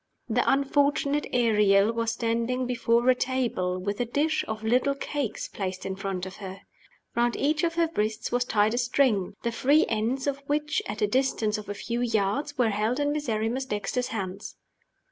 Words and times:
The 0.27 0.43
unfortunate 0.51 1.27
Ariel 1.31 1.91
was 1.93 2.13
standing 2.13 2.65
before 2.65 3.07
a 3.07 3.13
table, 3.13 3.77
with 3.79 3.99
a 3.99 4.05
dish 4.05 4.43
of 4.47 4.63
little 4.63 4.95
cakes 4.95 5.47
placed 5.47 5.85
in 5.85 5.95
front 5.95 6.25
of 6.25 6.37
her. 6.37 6.61
Round 7.13 7.35
each 7.35 7.63
of 7.63 7.75
her 7.75 7.87
wrists 7.95 8.31
was 8.31 8.43
tied 8.43 8.73
a 8.73 8.79
string, 8.79 9.35
the 9.43 9.51
free 9.51 9.85
ends 9.87 10.25
of 10.25 10.39
which 10.47 10.81
(at 10.87 11.03
a 11.03 11.07
distance 11.07 11.59
of 11.59 11.69
a 11.69 11.75
few 11.75 12.01
yards) 12.01 12.57
were 12.57 12.71
held 12.71 12.99
in 12.99 13.11
Miserrimus 13.11 13.65
Dexter's 13.67 14.07
hands. 14.07 14.55